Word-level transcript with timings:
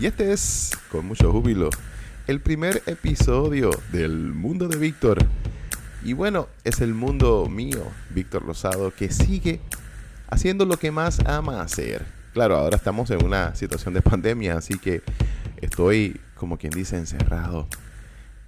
Y 0.00 0.06
este 0.06 0.32
es, 0.32 0.70
con 0.92 1.06
mucho 1.06 1.32
júbilo, 1.32 1.70
el 2.28 2.40
primer 2.40 2.84
episodio 2.86 3.70
del 3.90 4.32
mundo 4.32 4.68
de 4.68 4.76
Víctor. 4.76 5.18
Y 6.04 6.12
bueno, 6.12 6.48
es 6.62 6.80
el 6.80 6.94
mundo 6.94 7.48
mío, 7.50 7.82
Víctor 8.10 8.44
Rosado, 8.44 8.94
que 8.94 9.10
sigue 9.10 9.60
haciendo 10.28 10.66
lo 10.66 10.76
que 10.76 10.92
más 10.92 11.18
ama 11.26 11.62
hacer. 11.62 12.06
Claro, 12.32 12.56
ahora 12.56 12.76
estamos 12.76 13.10
en 13.10 13.24
una 13.24 13.56
situación 13.56 13.92
de 13.92 14.00
pandemia, 14.00 14.56
así 14.56 14.78
que 14.78 15.02
estoy, 15.56 16.20
como 16.36 16.58
quien 16.58 16.72
dice, 16.72 16.96
encerrado. 16.96 17.66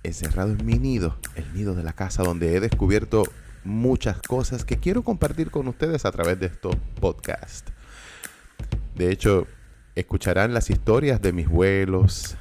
Encerrado 0.05 0.53
en 0.53 0.65
mi 0.65 0.79
nido, 0.79 1.19
el 1.35 1.53
nido 1.53 1.75
de 1.75 1.83
la 1.83 1.95
casa, 1.95 2.23
donde 2.23 2.55
he 2.55 2.61
descubierto 2.61 3.25
muchas 3.65 4.23
cosas 4.23 4.65
que 4.65 4.79
quiero 4.79 5.03
compartir 5.03 5.51
con 5.51 5.67
ustedes 5.67 6.05
a 6.05 6.13
través 6.13 6.39
de 6.39 6.47
estos 6.47 6.77
podcasts. 7.01 7.73
De 8.95 9.11
hecho, 9.11 9.49
escucharán 9.95 10.55
las 10.55 10.71
historias 10.71 11.21
de 11.21 11.33
mis 11.33 11.49
vuelos, 11.49 12.37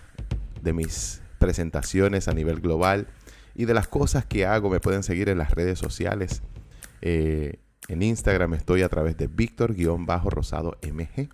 de 0.61 0.73
mis 0.73 1.21
presentaciones 1.39 2.27
a 2.27 2.33
nivel 2.33 2.59
global 2.59 3.07
y 3.55 3.65
de 3.65 3.73
las 3.73 3.87
cosas 3.87 4.25
que 4.25 4.45
hago. 4.45 4.69
Me 4.69 4.79
pueden 4.79 5.03
seguir 5.03 5.29
en 5.29 5.37
las 5.37 5.51
redes 5.51 5.79
sociales. 5.79 6.41
Eh, 7.01 7.55
en 7.87 8.03
Instagram 8.03 8.53
estoy 8.53 8.83
a 8.83 8.89
través 8.89 9.17
de 9.17 9.27
Víctor-Rosado 9.27 10.77
MG. 10.81 11.29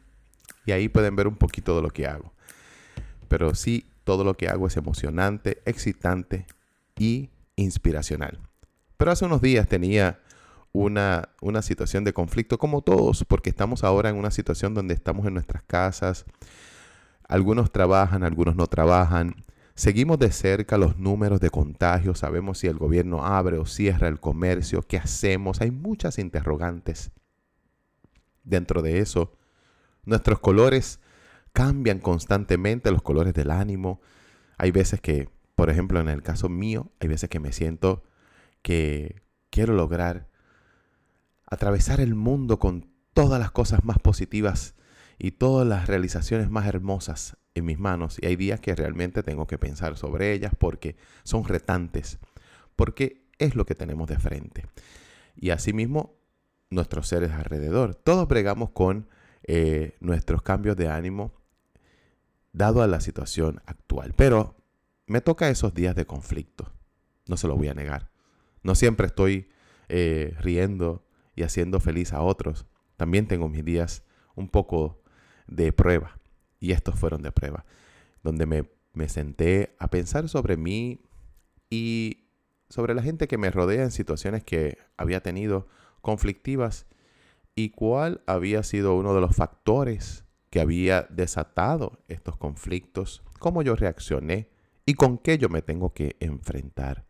Y 0.66 0.72
ahí 0.72 0.90
pueden 0.90 1.16
ver 1.16 1.28
un 1.28 1.36
poquito 1.36 1.76
de 1.76 1.82
lo 1.82 1.90
que 1.90 2.08
hago. 2.08 2.34
Pero 3.28 3.54
sí, 3.56 3.86
todo 4.04 4.24
lo 4.24 4.36
que 4.36 4.48
hago 4.48 4.68
es 4.68 4.78
emocionante, 4.78 5.62
excitante 5.66 6.46
y 6.98 7.30
inspiracional. 7.56 8.40
Pero 8.98 9.12
hace 9.12 9.26
unos 9.26 9.42
días 9.42 9.68
tenía 9.68 10.20
una, 10.84 11.30
una 11.42 11.62
situación 11.62 12.04
de 12.04 12.14
conflicto 12.14 12.58
como 12.58 12.82
todos, 12.82 13.24
porque 13.26 13.50
estamos 13.50 13.84
ahora 13.84 14.10
en 14.10 14.18
una 14.18 14.32
situación 14.32 14.74
donde 14.74 14.94
estamos 14.94 15.26
en 15.26 15.34
nuestras 15.34 15.64
casas, 15.64 16.26
algunos 17.28 17.72
trabajan, 17.72 18.24
algunos 18.24 18.56
no 18.56 18.68
trabajan, 18.68 19.36
seguimos 19.74 20.20
de 20.20 20.32
cerca 20.32 20.78
los 20.78 20.98
números 20.98 21.40
de 21.40 21.50
contagios, 21.50 22.20
sabemos 22.20 22.60
si 22.60 22.68
el 22.68 22.78
gobierno 22.78 23.26
abre 23.26 23.58
o 23.58 23.66
cierra 23.66 24.10
el 24.10 24.20
comercio, 24.20 24.82
qué 24.82 24.98
hacemos, 24.98 25.62
hay 25.62 25.72
muchas 25.72 26.20
interrogantes. 26.20 27.12
Dentro 28.44 28.82
de 28.82 29.00
eso, 29.00 29.32
nuestros 30.04 30.40
colores 30.40 31.00
cambian 31.54 32.00
constantemente, 32.00 32.92
los 32.92 33.02
colores 33.02 33.34
del 33.34 33.50
ánimo. 33.50 34.02
Hay 34.58 34.72
veces 34.72 35.00
que, 35.00 35.30
por 35.56 35.70
ejemplo, 35.70 36.02
en 36.02 36.10
el 36.10 36.22
caso 36.22 36.50
mío, 36.50 36.92
hay 37.00 37.08
veces 37.08 37.30
que 37.30 37.40
me 37.40 37.54
siento 37.54 38.04
que 38.62 39.22
quiero 39.50 39.74
lograr 39.74 40.28
atravesar 41.46 42.00
el 42.00 42.16
mundo 42.16 42.60
con 42.60 42.90
todas 43.14 43.40
las 43.40 43.52
cosas 43.52 43.84
más 43.84 44.00
positivas 44.00 44.76
y 45.18 45.32
todas 45.32 45.68
las 45.68 45.88
realizaciones 45.88 46.50
más 46.50 46.68
hermosas 46.68 47.38
en 47.54 47.66
mis 47.66 47.80
manos. 47.80 48.18
Y 48.22 48.28
hay 48.28 48.36
días 48.36 48.60
que 48.60 48.76
realmente 48.76 49.24
tengo 49.24 49.48
que 49.48 49.58
pensar 49.58 49.98
sobre 49.98 50.34
ellas 50.34 50.54
porque 50.58 50.98
son 51.24 51.46
retantes, 51.46 52.20
porque 52.76 53.26
es 53.40 53.56
lo 53.56 53.66
que 53.66 53.76
tenemos 53.76 54.08
de 54.08 54.20
frente. 54.20 54.66
Y 55.36 55.50
asimismo, 55.52 56.18
nuestros 56.70 57.08
seres 57.08 57.32
alrededor. 57.32 57.96
Todos 57.96 58.28
bregamos 58.28 58.72
con 58.72 59.08
eh, 59.44 59.96
nuestros 60.00 60.42
cambios 60.42 60.76
de 60.76 60.90
ánimo 60.90 61.34
dado 62.52 62.82
a 62.82 62.88
la 62.88 63.00
situación 63.00 63.62
actual. 63.66 64.14
Pero 64.16 64.56
me 65.08 65.22
toca 65.22 65.50
esos 65.50 65.74
días 65.74 65.96
de 65.96 66.06
conflicto. 66.06 66.72
No 67.28 67.38
se 67.38 67.48
lo 67.48 67.56
voy 67.56 67.68
a 67.68 67.74
negar. 67.74 68.12
No 68.64 68.76
siempre 68.76 69.08
estoy 69.08 69.50
eh, 69.88 70.36
riendo 70.40 71.05
y 71.36 71.44
haciendo 71.44 71.80
feliz 71.80 72.14
a 72.14 72.22
otros. 72.22 72.66
También 72.98 73.28
tengo 73.28 73.50
mis 73.50 73.66
días 73.66 74.04
un 74.36 74.50
poco 74.50 75.02
de 75.48 75.72
prueba. 75.74 76.20
Y 76.60 76.72
estos 76.72 76.98
fueron 76.98 77.22
de 77.22 77.32
prueba. 77.32 77.66
Donde 78.24 78.46
me, 78.46 78.70
me 78.94 79.10
senté 79.10 79.76
a 79.80 79.90
pensar 79.90 80.30
sobre 80.30 80.58
mí 80.58 81.02
y 81.70 82.30
sobre 82.70 82.94
la 82.94 83.02
gente 83.02 83.28
que 83.28 83.38
me 83.38 83.52
rodea 83.52 83.84
en 83.84 83.92
situaciones 83.92 84.44
que 84.44 84.78
había 84.98 85.22
tenido 85.22 85.68
conflictivas 86.02 86.88
y 87.56 87.70
cuál 87.70 88.22
había 88.28 88.64
sido 88.64 88.96
uno 88.96 89.14
de 89.14 89.22
los 89.22 89.36
factores 89.36 90.26
que 90.50 90.60
había 90.60 91.04
desatado 91.10 92.00
estos 92.08 92.38
conflictos, 92.38 93.24
cómo 93.40 93.62
yo 93.62 93.76
reaccioné 93.76 94.50
y 94.86 94.94
con 94.94 95.18
qué 95.18 95.38
yo 95.38 95.50
me 95.50 95.62
tengo 95.62 95.94
que 95.94 96.16
enfrentar. 96.20 97.06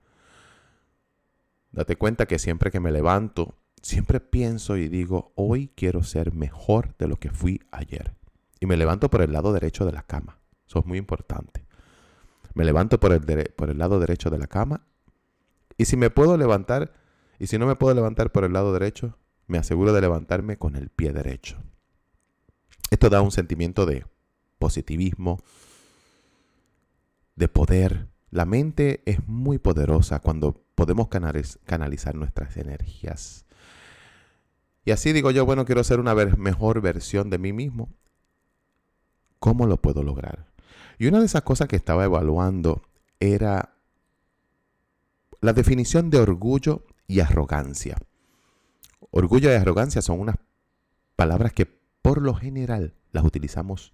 Date 1.72 1.96
cuenta 1.96 2.26
que 2.26 2.40
siempre 2.40 2.72
que 2.72 2.80
me 2.80 2.92
levanto 2.92 3.56
siempre 3.86 4.20
pienso 4.20 4.78
y 4.78 4.88
digo, 4.88 5.32
hoy 5.36 5.70
quiero 5.76 6.02
ser 6.02 6.34
mejor 6.34 6.96
de 6.98 7.08
lo 7.08 7.18
que 7.18 7.30
fui 7.30 7.62
ayer. 7.70 8.16
Y 8.60 8.66
me 8.66 8.78
levanto 8.78 9.12
por 9.12 9.22
el 9.22 9.32
lado 9.32 9.54
derecho 9.54 9.86
de 9.86 9.92
la 9.92 10.02
cama. 10.02 10.40
Eso 10.68 10.80
es 10.80 10.88
muy 10.88 10.98
importante. 10.98 11.68
Me 12.56 12.66
levanto 12.66 13.00
por 13.00 13.14
el, 13.14 13.22
por 13.56 13.70
el 13.70 13.78
lado 13.78 14.00
derecho 14.00 14.32
de 14.32 14.40
la 14.40 14.48
cama. 14.48 14.88
Y 15.78 15.86
si 15.86 15.98
me 15.98 16.10
puedo 16.10 16.36
levantar, 16.36 16.94
y 17.38 17.46
si 17.46 17.60
no 17.60 17.68
me 17.68 17.76
puedo 17.76 17.94
levantar 17.94 18.32
por 18.32 18.44
el 18.44 18.54
lado 18.54 18.74
derecho, 18.74 19.20
me 19.46 19.60
aseguro 19.60 19.94
de 19.94 20.02
levantarme 20.02 20.58
con 20.58 20.76
el 20.76 20.90
pie 20.90 21.14
derecho. 21.14 21.62
Esto 22.90 23.12
da 23.12 23.22
un 23.22 23.32
sentimiento 23.32 23.86
de 23.86 24.04
positivismo, 24.58 25.38
de 27.36 27.48
poder. 27.50 28.08
La 28.32 28.46
mente 28.46 29.04
es 29.06 29.28
muy 29.28 29.60
poderosa 29.60 30.22
cuando 30.22 30.66
podemos 30.74 31.08
canalizar 31.08 32.16
nuestras 32.16 32.58
energías 32.58 33.45
y 34.86 34.92
así 34.92 35.14
digo 35.14 35.32
yo, 35.32 35.46
bueno, 35.46 35.66
quiero 35.66 35.84
ser 35.84 36.00
una 36.00 36.14
mejor 36.14 36.80
versión 36.80 37.32
de 37.32 37.40
mí 37.40 37.52
mismo. 37.52 37.90
¿Cómo 39.40 39.66
lo 39.66 39.78
puedo 39.78 40.04
lograr? 40.04 40.46
Y 41.00 41.08
una 41.08 41.20
de 41.20 41.26
esas 41.26 41.42
cosas 41.42 41.68
que 41.68 41.76
estaba 41.76 42.06
evaluando 42.06 42.84
era 43.20 43.76
la 45.42 45.54
definición 45.54 46.12
de 46.12 46.20
orgullo 46.20 46.86
y 47.08 47.20
arrogancia. 47.20 47.98
Orgullo 49.10 49.50
y 49.50 49.54
arrogancia 49.54 50.04
son 50.04 50.20
unas 50.20 50.36
palabras 51.16 51.52
que 51.52 51.66
por 51.66 52.22
lo 52.22 52.36
general 52.36 52.94
las 53.12 53.26
utilizamos 53.26 53.94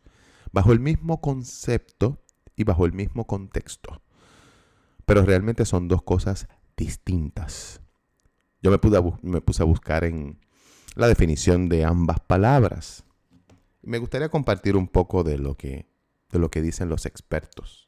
bajo 0.51 0.73
el 0.73 0.81
mismo 0.81 1.21
concepto 1.21 2.21
y 2.57 2.65
bajo 2.65 2.85
el 2.85 2.91
mismo 2.91 3.25
contexto. 3.25 4.01
Pero 5.05 5.23
realmente 5.23 5.65
son 5.65 5.87
dos 5.87 6.03
cosas 6.03 6.47
distintas. 6.75 7.81
Yo 8.61 8.71
me, 8.71 8.79
me 9.21 9.41
puse 9.41 9.63
a 9.63 9.65
buscar 9.65 10.03
en, 10.03 10.39
la 10.95 11.07
definición 11.07 11.69
de 11.69 11.85
ambas 11.85 12.19
palabras. 12.19 13.03
Me 13.81 13.97
gustaría 13.97 14.29
compartir 14.29 14.75
un 14.75 14.87
poco 14.87 15.23
de 15.23 15.37
lo 15.37 15.55
que, 15.55 15.87
de 16.29 16.39
lo 16.39 16.51
que 16.51 16.61
dicen 16.61 16.89
los 16.89 17.05
expertos. 17.05 17.87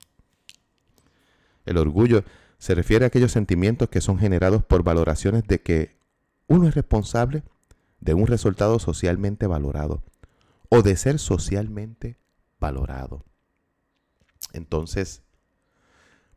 El 1.65 1.77
orgullo 1.77 2.23
se 2.57 2.75
refiere 2.75 3.05
a 3.05 3.07
aquellos 3.07 3.31
sentimientos 3.31 3.89
que 3.89 4.01
son 4.01 4.17
generados 4.17 4.63
por 4.63 4.83
valoraciones 4.83 5.43
de 5.47 5.61
que 5.61 5.97
uno 6.47 6.67
es 6.67 6.75
responsable 6.75 7.43
de 7.99 8.13
un 8.13 8.27
resultado 8.27 8.79
socialmente 8.79 9.47
valorado 9.47 10.03
o 10.69 10.81
de 10.81 10.95
ser 10.95 11.19
socialmente 11.19 12.17
valorado. 12.59 13.23
Entonces, 14.53 15.23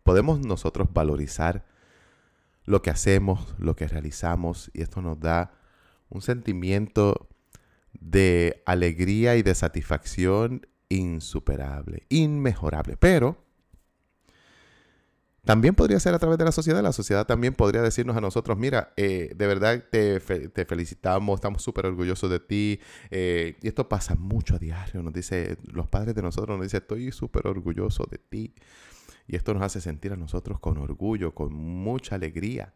podemos 0.03 0.41
nosotros 0.41 0.89
valorizar 0.93 1.67
lo 2.65 2.83
que 2.83 2.91
hacemos, 2.91 3.55
lo 3.59 3.77
que 3.77 3.89
realizamos, 3.89 4.71
y 4.75 4.83
esto 4.83 5.01
nos 5.03 5.19
da 5.21 5.56
un 6.09 6.23
sentimiento 6.23 7.29
de 7.93 8.63
alegría 8.67 9.37
y 9.37 9.43
de 9.43 9.55
satisfacción 9.55 10.67
insuperable, 10.89 12.05
inmejorable. 12.09 12.97
Pero 12.97 13.47
también 15.47 15.77
podría 15.77 16.01
ser 16.01 16.13
a 16.13 16.19
través 16.19 16.39
de 16.39 16.45
la 16.45 16.51
sociedad. 16.51 16.83
La 16.83 16.93
sociedad 16.93 17.25
también 17.25 17.55
podría 17.55 17.81
decirnos 17.81 18.17
a 18.17 18.21
nosotros, 18.21 18.59
mira, 18.59 18.93
eh, 18.97 19.33
de 19.35 19.47
verdad 19.47 19.85
te, 19.89 20.19
felicitamos, 20.21 21.37
estamos 21.37 21.63
súper 21.63 21.87
orgullosos 21.87 22.29
de 22.29 22.41
ti. 22.41 22.81
Eh, 23.13 23.57
y 23.63 23.69
esto 23.69 23.89
pasa 23.89 24.17
mucho 24.17 24.57
a 24.57 24.59
diario. 24.59 25.05
Nos 25.05 25.13
dice, 25.13 25.57
los 25.73 25.87
padres 25.89 26.17
de 26.17 26.23
nosotros 26.23 26.57
nos 26.57 26.67
dicen, 26.67 26.83
estoy 26.83 27.13
súper 27.13 27.47
orgulloso 27.47 28.09
de 28.11 28.19
ti. 28.19 28.55
Y 29.29 29.37
esto 29.37 29.55
nos 29.55 29.63
hace 29.63 29.81
sentir 29.81 30.13
a 30.13 30.17
nosotros 30.17 30.59
con 30.59 30.79
orgullo, 30.79 31.33
con 31.33 31.55
mucha 31.55 32.17
alegría. 32.17 32.75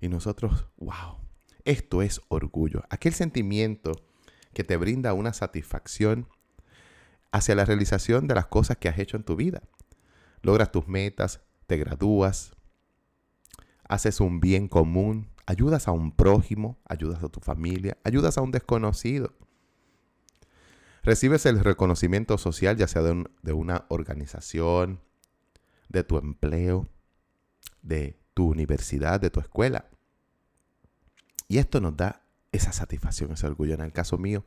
Y 0.00 0.08
nosotros, 0.08 0.66
wow, 0.78 1.18
esto 1.68 2.00
es 2.00 2.22
orgullo, 2.28 2.82
aquel 2.88 3.12
sentimiento 3.12 3.92
que 4.54 4.64
te 4.64 4.78
brinda 4.78 5.12
una 5.12 5.34
satisfacción 5.34 6.26
hacia 7.30 7.54
la 7.54 7.66
realización 7.66 8.26
de 8.26 8.34
las 8.34 8.46
cosas 8.46 8.78
que 8.78 8.88
has 8.88 8.98
hecho 8.98 9.18
en 9.18 9.22
tu 9.22 9.36
vida. 9.36 9.60
Logras 10.40 10.72
tus 10.72 10.88
metas, 10.88 11.42
te 11.66 11.76
gradúas, 11.76 12.52
haces 13.86 14.20
un 14.20 14.40
bien 14.40 14.66
común, 14.66 15.28
ayudas 15.44 15.88
a 15.88 15.92
un 15.92 16.10
prójimo, 16.12 16.78
ayudas 16.86 17.22
a 17.22 17.28
tu 17.28 17.40
familia, 17.40 17.98
ayudas 18.02 18.38
a 18.38 18.40
un 18.40 18.50
desconocido. 18.50 19.34
Recibes 21.02 21.44
el 21.44 21.62
reconocimiento 21.62 22.38
social, 22.38 22.78
ya 22.78 22.88
sea 22.88 23.02
de, 23.02 23.26
de 23.42 23.52
una 23.52 23.84
organización, 23.90 25.02
de 25.90 26.02
tu 26.02 26.16
empleo, 26.16 26.88
de 27.82 28.18
tu 28.32 28.46
universidad, 28.46 29.20
de 29.20 29.28
tu 29.28 29.40
escuela. 29.40 29.90
Y 31.48 31.58
esto 31.58 31.80
nos 31.80 31.96
da 31.96 32.22
esa 32.52 32.72
satisfacción, 32.72 33.32
ese 33.32 33.46
orgullo. 33.46 33.74
En 33.74 33.80
el 33.80 33.92
caso 33.92 34.18
mío, 34.18 34.44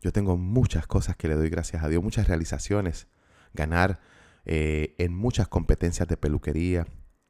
yo 0.00 0.12
tengo 0.12 0.36
muchas 0.36 0.86
cosas 0.86 1.16
que 1.16 1.28
le 1.28 1.34
doy 1.34 1.50
gracias 1.50 1.84
a 1.84 1.88
Dios, 1.88 2.02
muchas 2.02 2.26
realizaciones 2.26 3.06
ganar 3.54 4.00
eh, 4.44 4.94
en 4.98 5.14
muchas 5.14 5.48
competencias 5.48 6.06
de 6.08 6.16
peluquería, 6.16 6.86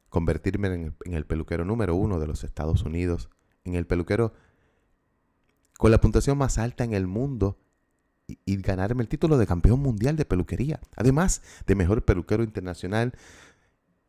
convertirme 0.09 0.93
en 1.05 1.15
el, 1.15 1.27
peluquero 1.27 1.65
número 1.65 1.95
uno 1.95 2.19
de 2.19 2.27
los 2.27 2.43
Estados 2.43 2.83
Unidos, 2.83 3.31
en 3.65 3.75
el 3.75 3.87
peluquero 3.87 4.33
con 5.79 5.91
la 5.91 6.01
puntuación 6.01 6.39
más 6.39 6.59
alta 6.59 6.85
en 6.85 6.95
el 6.95 7.07
mundo 7.07 7.59
y, 8.27 8.57
ganarme 8.57 9.03
el 9.03 9.09
título 9.09 9.37
de 9.39 9.47
campeón 9.47 9.81
mundial 9.81 10.17
de 10.17 10.25
peluquería, 10.25 10.81
además 10.97 11.43
de 11.67 11.75
mejor 11.75 12.05
peluquero 12.05 12.43
internacional, 12.43 13.13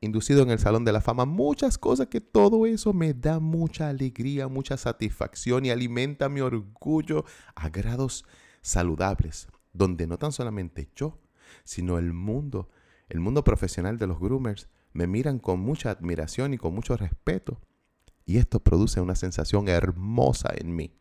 inducido 0.02 0.44
en 0.44 0.52
el 0.52 0.60
Salón 0.60 0.86
de 0.86 0.92
la 0.92 1.02
Fama, 1.02 1.26
muchas 1.26 1.78
cosas 1.78 2.08
que 2.08 2.22
todo 2.22 2.66
eso 2.66 2.94
me 2.94 3.14
da 3.14 3.40
mucha 3.40 3.90
alegría, 3.90 4.48
mucha 4.48 4.78
satisfacción 4.78 5.66
y 5.66 5.72
alimenta 5.72 6.30
mi 6.30 6.42
orgullo 6.42 7.26
a 7.56 7.70
grados 7.70 8.26
saludables, 8.62 9.48
donde 9.74 10.08
no 10.08 10.18
tan 10.18 10.32
solamente 10.32 10.90
yo, 10.96 11.20
sino 11.64 11.98
el 11.98 12.14
mundo, 12.14 12.70
el 13.10 13.20
mundo 13.20 13.44
profesional 13.44 13.98
de 13.98 14.08
los 14.08 14.20
groomers, 14.20 14.70
me 14.94 15.08
miran 15.08 15.40
con 15.40 15.60
mucha 15.60 15.92
admiración 15.92 16.54
y 16.54 16.58
con 16.58 16.74
mucho 16.74 16.96
respeto. 16.96 17.62
Y 18.26 18.38
esto 18.38 18.60
produce 18.62 19.02
una 19.02 19.16
sensación 19.16 19.68
hermosa 19.68 20.50
en 20.56 20.76
mí. 20.76 20.98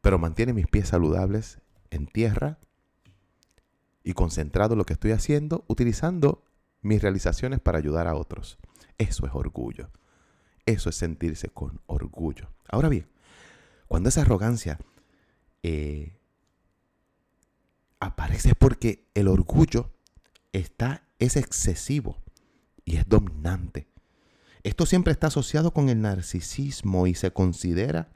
Pero 0.00 0.18
mantiene 0.18 0.52
mis 0.52 0.66
pies 0.66 0.88
saludables 0.88 1.60
en 1.90 2.06
tierra 2.06 2.58
y 4.02 4.14
concentrado 4.14 4.74
en 4.74 4.78
lo 4.78 4.84
que 4.84 4.94
estoy 4.94 5.12
haciendo, 5.12 5.64
utilizando 5.68 6.44
mis 6.82 7.00
realizaciones 7.00 7.60
para 7.60 7.78
ayudar 7.78 8.06
a 8.06 8.14
otros. 8.14 8.58
Eso 8.98 9.26
es 9.26 9.32
orgullo. 9.34 9.90
Eso 10.66 10.90
es 10.90 10.96
sentirse 10.96 11.48
con 11.48 11.80
orgullo. 11.86 12.48
Ahora 12.68 12.88
bien, 12.88 13.08
cuando 13.88 14.08
esa 14.08 14.22
arrogancia 14.22 14.78
eh, 15.62 16.18
aparece 18.00 18.54
porque 18.54 19.08
el 19.14 19.28
orgullo 19.28 19.90
está, 20.52 21.04
es 21.18 21.36
excesivo 21.36 22.18
y 22.84 22.96
es 22.96 23.08
dominante. 23.08 23.88
Esto 24.62 24.86
siempre 24.86 25.12
está 25.12 25.28
asociado 25.28 25.72
con 25.72 25.88
el 25.88 26.00
narcisismo 26.00 27.06
y 27.06 27.14
se 27.14 27.32
considera 27.32 28.12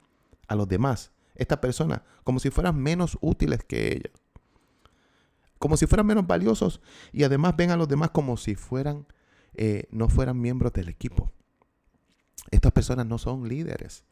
a 0.47 0.55
los 0.55 0.67
demás, 0.67 1.11
esta 1.35 1.59
persona, 1.59 2.03
como 2.23 2.39
si 2.39 2.49
fueran 2.49 2.81
menos 2.81 3.17
útiles 3.21 3.63
que 3.63 3.87
ella 3.87 4.09
como 5.59 5.77
si 5.77 5.87
fueran 5.87 6.05
menos 6.05 6.27
valiosos 6.27 6.81
y 7.11 7.23
además 7.23 7.55
ven 7.55 7.71
a 7.71 7.77
los 7.77 7.87
demás 7.87 8.11
como 8.11 8.37
si 8.37 8.55
fueran, 8.55 9.07
eh, 9.53 9.87
no 9.91 10.09
fueran 10.09 10.39
miembros 10.39 10.73
del 10.73 10.89
equipo. 10.89 11.31
Estas 12.51 12.71
personas 12.71 13.05
no 13.05 13.17
son 13.17 13.47
líderes. 13.47 14.05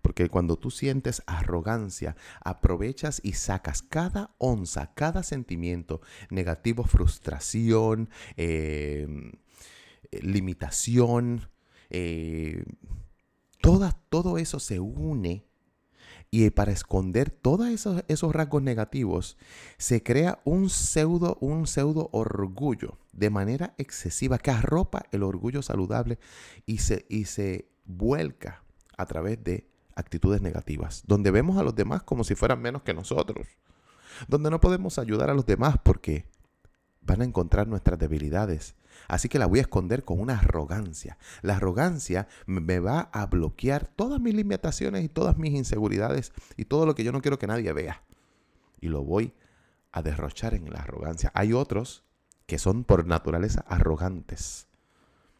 Porque 0.00 0.28
cuando 0.28 0.56
tú 0.56 0.70
sientes 0.70 1.22
arrogancia, 1.26 2.14
aprovechas 2.40 3.20
y 3.24 3.32
sacas 3.32 3.82
cada 3.82 4.34
onza, 4.38 4.94
cada 4.94 5.24
sentimiento 5.24 6.00
negativo, 6.30 6.84
frustración, 6.84 8.08
em, 8.36 9.32
limitación, 10.12 11.50
eh, 11.90 12.64
todo 13.60 14.38
eso 14.38 14.60
se 14.60 14.78
une 14.78 15.47
y 16.30 16.50
para 16.50 16.72
esconder 16.72 17.30
todos 17.30 17.68
esos, 17.68 18.04
esos, 18.08 18.34
rasgos 18.34 18.62
negativos, 18.62 19.38
se 19.78 20.02
crea 20.02 20.40
un 20.44 20.68
pseudo, 20.68 21.38
un 21.40 21.66
pseudo 21.66 22.10
orgullo 22.12 22.98
de 23.12 23.30
manera 23.30 23.74
excesiva 23.78 24.38
que 24.38 24.50
arropa 24.50 25.04
el 25.10 25.22
orgullo 25.22 25.62
saludable 25.62 26.18
y 26.66 26.78
se, 26.78 27.06
y 27.08 27.24
se 27.24 27.70
vuelca 27.86 28.62
a 28.96 29.06
través 29.06 29.42
de 29.42 29.68
actitudes 29.94 30.42
negativas, 30.42 31.02
donde 31.06 31.30
vemos 31.30 31.56
a 31.58 31.62
los 31.62 31.74
demás 31.74 32.02
como 32.02 32.24
si 32.24 32.34
fueran 32.34 32.60
menos 32.60 32.82
que 32.82 32.94
nosotros, 32.94 33.46
donde 34.28 34.50
no 34.50 34.60
podemos 34.60 34.98
ayudar 34.98 35.30
a 35.30 35.34
los 35.34 35.46
demás 35.46 35.76
porque 35.82 36.26
van 37.00 37.22
a 37.22 37.24
encontrar 37.24 37.66
nuestras 37.66 37.98
debilidades 37.98 38.74
Así 39.06 39.28
que 39.28 39.38
la 39.38 39.46
voy 39.46 39.60
a 39.60 39.62
esconder 39.62 40.04
con 40.04 40.20
una 40.20 40.38
arrogancia. 40.38 41.18
La 41.42 41.56
arrogancia 41.56 42.28
me 42.46 42.80
va 42.80 43.10
a 43.12 43.26
bloquear 43.26 43.86
todas 43.86 44.20
mis 44.20 44.34
limitaciones 44.34 45.04
y 45.04 45.08
todas 45.08 45.38
mis 45.38 45.54
inseguridades 45.54 46.32
y 46.56 46.64
todo 46.64 46.86
lo 46.86 46.94
que 46.94 47.04
yo 47.04 47.12
no 47.12 47.22
quiero 47.22 47.38
que 47.38 47.46
nadie 47.46 47.72
vea. 47.72 48.02
Y 48.80 48.88
lo 48.88 49.04
voy 49.04 49.34
a 49.92 50.02
derrochar 50.02 50.54
en 50.54 50.70
la 50.70 50.80
arrogancia. 50.80 51.30
Hay 51.34 51.52
otros 51.52 52.04
que 52.46 52.58
son 52.58 52.84
por 52.84 53.06
naturaleza 53.06 53.64
arrogantes, 53.68 54.68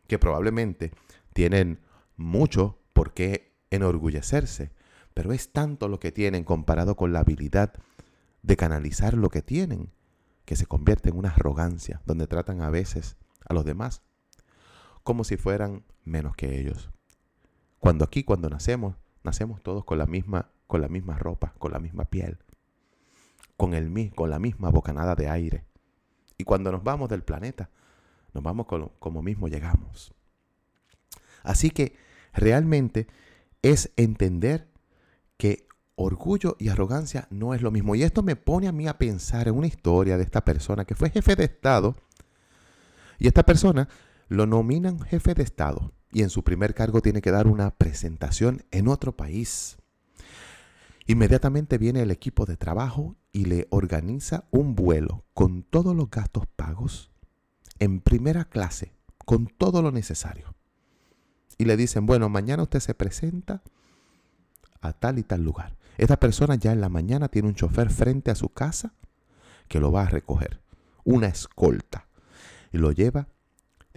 que 0.07 0.19
probablemente 0.19 0.93
tienen 1.33 1.81
mucho 2.17 2.79
por 2.93 3.15
qué 3.15 3.55
enorgullecerse, 3.71 4.73
pero 5.15 5.33
es 5.33 5.53
tanto 5.53 5.89
lo 5.89 6.01
que 6.01 6.13
tienen 6.13 6.45
comparado 6.45 6.97
con 6.97 7.13
la 7.13 7.21
habilidad 7.21 7.73
de 8.43 8.57
canalizar 8.57 9.15
lo 9.15 9.31
que 9.31 9.43
tienen, 9.43 9.91
que 10.45 10.57
se 10.57 10.67
convierte 10.67 11.11
en 11.11 11.17
una 11.17 11.31
arrogancia, 11.31 12.01
donde 12.07 12.27
tratan 12.27 12.63
a 12.63 12.71
veces 12.71 13.17
a 13.49 13.55
los 13.55 13.65
demás 13.65 14.03
como 15.09 15.25
si 15.25 15.39
fueran 15.39 15.85
menos 16.05 16.37
que 16.37 16.61
ellos. 16.61 16.91
Cuando 17.79 18.05
aquí, 18.05 18.25
cuando 18.25 18.51
nacemos, 18.51 18.97
nacemos 19.25 19.63
todos 19.63 19.87
con 19.87 19.97
la 19.97 20.05
misma, 20.05 20.51
con 20.67 20.83
la 20.83 20.89
misma 20.89 21.17
ropa, 21.17 21.55
con 21.59 21.73
la 21.73 21.79
misma 21.79 22.05
piel, 22.05 22.37
con, 23.57 23.73
el, 23.73 24.13
con 24.15 24.29
la 24.29 24.39
misma 24.39 24.69
bocanada 24.69 25.15
de 25.15 25.31
aire. 25.31 25.65
Y 26.37 26.45
cuando 26.45 26.71
nos 26.71 26.85
vamos 26.85 27.09
del 27.09 27.23
planeta, 27.23 27.71
nos 28.35 28.45
vamos 28.45 28.67
como 28.99 29.23
mismo 29.23 29.49
llegamos. 29.49 30.13
Así 31.43 31.71
que 31.71 31.97
realmente 32.35 33.07
es 33.63 33.91
entender 33.97 34.69
que 35.39 35.69
orgullo 35.95 36.55
y 36.59 36.69
arrogancia 36.69 37.29
no 37.31 37.55
es 37.55 37.63
lo 37.63 37.71
mismo. 37.71 37.95
Y 37.95 38.03
esto 38.03 38.23
me 38.23 38.37
pone 38.37 38.69
a 38.69 38.73
mí 38.73 38.87
a 38.87 38.99
pensar 38.99 39.49
en 39.49 39.55
una 39.55 39.69
historia 39.69 40.19
de 40.19 40.25
esta 40.25 40.45
persona 40.45 40.85
que 40.85 40.95
fue 40.95 41.09
jefe 41.09 41.35
de 41.35 41.45
Estado 41.45 41.97
y 43.19 43.27
esta 43.27 43.45
persona 43.45 43.89
lo 44.29 44.47
nominan 44.47 45.01
jefe 45.01 45.35
de 45.35 45.43
Estado 45.43 45.93
y 46.13 46.23
en 46.23 46.31
su 46.31 46.45
primer 46.45 46.75
cargo 46.75 47.01
tiene 47.03 47.21
que 47.21 47.31
dar 47.31 47.47
una 47.47 47.71
presentación 47.71 48.65
en 48.71 48.89
otro 48.89 49.17
país. 49.17 49.77
Inmediatamente 51.07 51.79
viene 51.79 52.03
el 52.03 52.11
equipo 52.11 52.45
de 52.45 52.57
trabajo 52.57 53.17
y 53.33 53.47
le 53.47 53.67
organiza 53.71 54.45
un 54.51 54.75
vuelo 54.75 55.25
con 55.35 55.63
todos 55.63 55.97
los 55.97 56.11
gastos 56.11 56.45
pagos 56.55 57.11
en 57.79 58.01
primera 58.01 58.45
clase, 58.45 58.95
con 59.25 59.47
todo 59.47 59.83
lo 59.83 59.91
necesario. 59.91 60.55
Y 61.57 61.65
le 61.65 61.77
dicen, 61.77 62.07
bueno, 62.07 62.29
mañana 62.29 62.63
usted 62.63 62.81
se 62.81 62.95
presenta 62.95 63.63
a 64.81 64.93
tal 64.93 65.19
y 65.19 65.23
tal 65.23 65.43
lugar. 65.43 65.77
Esta 65.97 66.21
persona 66.21 66.55
ya 66.55 66.73
en 66.73 66.81
la 66.81 66.89
mañana 66.89 67.29
tiene 67.29 67.49
un 67.49 67.55
chofer 67.55 67.91
frente 67.91 68.31
a 68.31 68.37
su 68.37 68.51
casa 68.51 68.95
que 69.67 69.81
lo 69.81 69.91
va 69.91 70.03
a 70.03 70.09
recoger. 70.09 70.61
Una 71.05 71.27
escolta 71.27 72.08
lo 72.79 72.93
lleva 72.93 73.29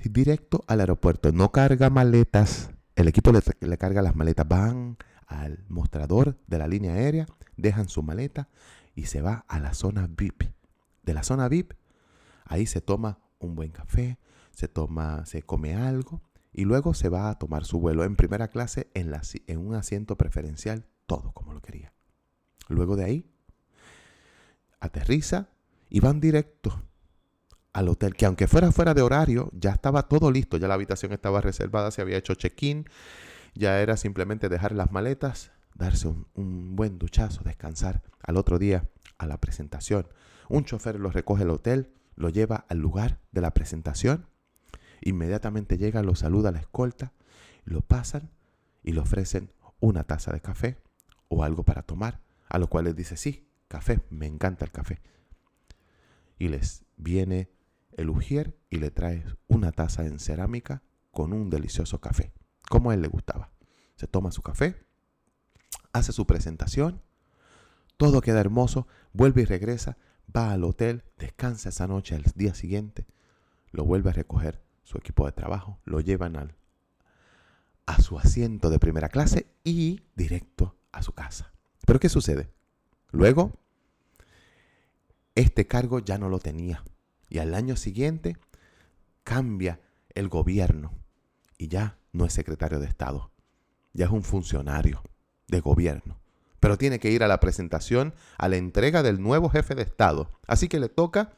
directo 0.04 0.64
al 0.68 0.80
aeropuerto. 0.82 1.32
No 1.32 1.52
carga 1.52 1.90
maletas. 1.90 2.72
El 2.96 3.08
equipo 3.08 3.32
le, 3.32 3.78
carga 3.78 4.02
las 4.02 4.16
maletas. 4.16 4.48
Van 4.48 4.98
al 5.28 5.64
mostrador 5.70 6.38
de 6.48 6.58
la 6.58 6.68
línea 6.68 6.94
aérea, 6.94 7.26
dejan 7.56 7.88
su 7.88 8.04
maleta 8.04 8.50
y 8.96 9.06
se 9.06 9.22
va 9.22 9.46
a 9.48 9.60
la 9.60 9.74
zona 9.74 10.08
VIP. 10.08 10.44
De 11.04 11.14
la 11.14 11.24
zona 11.24 11.48
VIP, 11.48 11.74
ahí 12.46 12.66
se 12.66 12.82
toma 12.82 13.20
un 13.40 13.56
buen 13.56 13.72
café, 13.72 14.20
se 14.52 14.68
toma, 14.68 15.26
se 15.26 15.42
come 15.42 15.76
algo 15.76 16.22
y 16.52 16.66
luego 16.66 16.94
se 16.94 17.10
va 17.10 17.30
a 17.30 17.40
tomar 17.40 17.64
su 17.64 17.80
vuelo 17.80 18.04
en 18.04 18.16
primera 18.16 18.50
clase 18.50 18.90
en, 18.94 19.12
en 19.48 19.58
un 19.58 19.74
asiento 19.76 20.18
preferencial, 20.18 20.86
todo 21.06 21.32
como 21.32 21.54
lo 21.54 21.62
quería. 21.62 21.94
Luego 22.68 22.96
de 22.98 23.06
ahí, 23.06 23.32
aterriza 24.80 25.50
y 25.90 26.02
van 26.02 26.20
directo 26.20 26.84
al 27.74 27.88
hotel, 27.88 28.16
que 28.16 28.25
aunque 28.25 28.48
fuera 28.48 28.72
fuera 28.72 28.94
de 28.94 29.01
horario, 29.01 29.50
ya 29.54 29.72
estaba 29.72 30.04
todo 30.04 30.32
listo, 30.32 30.58
ya 30.58 30.68
la 30.68 30.74
habitación 30.74 31.13
estaba 31.13 31.42
reservada, 31.42 31.92
se 31.92 32.01
había 32.01 32.18
hecho 32.18 32.36
check-in, 32.36 32.86
ya 33.56 33.82
era 33.82 33.98
simplemente 33.98 34.50
dejar 34.50 34.74
las 34.74 34.92
maletas, 34.92 35.51
darse 35.75 36.08
un, 36.08 36.75
buen 36.75 37.00
duchazo, 37.00 37.44
descansar 37.44 38.01
al 38.22 38.38
otro 38.38 38.60
día 38.60 38.90
a 39.18 39.25
la 39.25 39.40
presentación. 39.40 40.08
Un 40.50 40.66
chofer 40.66 41.00
lo 41.00 41.12
recoge 41.12 41.44
al 41.44 41.50
hotel, 41.50 41.94
lo 42.16 42.30
lleva 42.30 42.66
al 42.68 42.80
lugar 42.80 43.20
de 43.32 43.42
la 43.42 43.54
presentación, 43.54 44.28
inmediatamente 45.01 45.78
llega, 45.78 46.04
lo 46.04 46.16
saluda 46.16 46.50
a 46.50 46.51
la 46.51 46.60
escolta, 46.60 47.13
lo 47.63 47.82
pasan 47.82 48.32
y 48.84 48.92
le 48.92 49.00
ofrecen 49.00 49.51
una 49.80 50.04
taza 50.04 50.32
de 50.32 50.42
café 50.42 50.78
o 51.30 51.44
algo 51.44 51.63
para 51.63 51.84
tomar, 51.84 52.22
a 52.50 52.60
lo 52.60 52.68
cual 52.68 52.86
les 52.86 52.96
dice, 52.96 53.16
sí, 53.16 53.48
café, 53.68 54.01
me 54.10 54.28
encanta 54.28 54.66
el 54.66 54.72
café. 54.72 55.00
Y 56.38 56.50
les 56.50 56.84
viene 56.98 57.50
el 57.98 58.10
ujier 58.10 58.58
y 58.70 58.78
le 58.78 58.92
trae 58.92 59.26
una 59.48 59.72
taza 59.72 60.06
en 60.06 60.20
cerámica 60.20 60.84
con 61.12 61.34
un 61.34 61.50
delicioso 61.50 62.00
café, 62.00 62.34
como 62.70 62.92
a 62.92 62.94
él 62.94 63.02
le 63.02 63.08
gustaba. 63.08 63.52
Se 63.96 64.08
toma 64.08 64.32
su 64.32 64.42
café, 64.42 64.86
hace 65.94 66.12
su 66.12 66.26
presentación, 66.26 67.02
todo 67.98 68.22
queda 68.22 68.40
hermoso, 68.40 68.88
vuelve 69.14 69.44
y 69.44 69.46
regresa, 69.46 69.98
va 70.36 70.52
al 70.52 70.64
hotel, 70.64 71.04
descansa 71.18 71.70
esa 71.70 71.88
noche 71.88 72.16
al 72.16 72.24
día 72.36 72.54
siguiente, 72.56 73.06
lo 73.72 73.86
vuelve 73.86 74.10
a 74.10 74.14
recoger 74.14 74.64
su 74.84 74.98
equipo 74.98 75.26
de 75.26 75.32
trabajo, 75.34 75.80
lo 75.86 76.00
llevan 76.00 76.36
al, 76.36 76.56
a 77.86 78.02
su 78.02 78.18
asiento 78.18 78.70
de 78.70 78.80
primera 78.80 79.10
clase 79.10 79.54
y 79.64 80.02
directo 80.16 80.78
a 80.92 81.04
su 81.04 81.14
casa. 81.14 81.54
Pero 81.86 82.00
¿qué 82.00 82.10
sucede? 82.10 82.52
Luego, 83.12 83.60
este 85.36 85.68
cargo 85.68 86.00
ya 86.00 86.18
no 86.18 86.30
lo 86.30 86.40
tenía 86.40 86.84
Y 87.32 87.40
al 87.40 87.56
año 87.56 87.78
siguiente 87.78 88.36
cambia 89.24 89.80
el 90.14 90.28
gobierno 90.28 90.92
y 91.58 91.70
ya 91.70 91.98
no 92.12 92.26
es 92.26 92.34
secretario 92.34 92.82
de 92.82 92.88
Estado, 92.88 93.32
ya 93.94 94.06
es 94.06 94.12
un 94.12 94.22
funcionario 94.22 95.02
de 95.48 95.62
gobierno. 95.62 96.20
Pero 96.60 96.78
tiene 96.78 97.00
que 97.00 97.10
ir 97.10 97.24
a 97.24 97.30
la 97.30 97.40
presentación, 97.40 98.14
a 98.38 98.50
la 98.50 98.58
entrega 98.58 99.02
del 99.02 99.22
nuevo 99.22 99.48
jefe 99.48 99.76
de 99.76 99.84
Estado. 99.84 100.30
Así 100.46 100.68
que 100.68 100.82
le 100.82 100.90
toca 100.90 101.32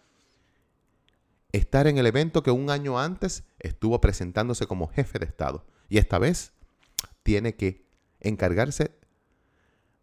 estar 1.52 1.86
en 1.86 2.00
el 2.00 2.08
evento 2.08 2.42
que 2.42 2.50
un 2.50 2.72
año 2.72 3.00
antes 3.00 3.44
estuvo 3.60 4.02
presentándose 4.02 4.66
como 4.66 4.88
jefe 4.88 5.20
de 5.20 5.26
Estado. 5.26 5.64
Y 5.90 6.00
esta 6.00 6.18
vez 6.18 6.54
tiene 7.22 7.54
que 7.54 7.86
encargarse 8.20 8.98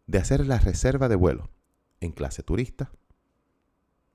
de 0.06 0.18
hacer 0.18 0.46
la 0.46 0.60
reserva 0.60 1.08
de 1.08 1.16
vuelo 1.16 1.50
en 2.00 2.12
clase 2.12 2.44
turista, 2.44 2.92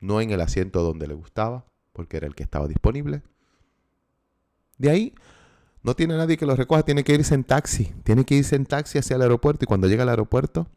no 0.05 0.21
en 0.21 0.31
el 0.31 0.41
asiento 0.41 0.83
donde 0.83 1.07
le 1.07 1.13
gustaba, 1.13 1.65
porque 1.91 2.17
era 2.17 2.27
el 2.27 2.35
que 2.35 2.43
estaba 2.43 2.67
disponible. 2.67 3.23
De 4.77 4.89
ahí 4.89 5.15
no 5.83 5.95
tiene 5.95 6.17
nadie 6.17 6.37
que 6.37 6.45
lo 6.45 6.55
recoja, 6.55 6.83
tiene 6.83 7.03
que 7.03 7.13
irse 7.13 7.35
en 7.35 7.43
taxi, 7.43 7.93
tiene 8.03 8.25
que 8.25 8.35
irse 8.35 8.55
en 8.55 8.65
taxi 8.65 8.97
hacia 8.97 9.15
el 9.15 9.21
aeropuerto 9.21 9.65
y 9.65 9.67
cuando 9.67 9.87
llega 9.87 10.03
al 10.03 10.09
aeropuerto 10.09 10.67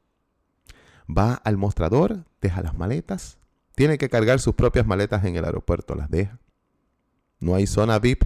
va 1.08 1.34
al 1.34 1.56
mostrador, 1.56 2.24
deja 2.40 2.62
las 2.62 2.76
maletas, 2.76 3.38
tiene 3.74 3.98
que 3.98 4.08
cargar 4.08 4.40
sus 4.40 4.54
propias 4.54 4.86
maletas 4.86 5.24
en 5.24 5.36
el 5.36 5.44
aeropuerto, 5.44 5.94
las 5.94 6.10
deja. 6.10 6.38
No 7.40 7.54
hay 7.54 7.66
zona 7.66 7.98
VIP 7.98 8.24